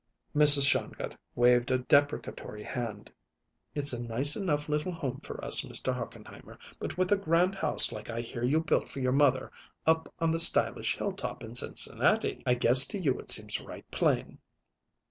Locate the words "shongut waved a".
0.67-1.77